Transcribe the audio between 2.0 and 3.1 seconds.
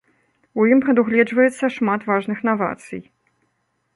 важных навацый.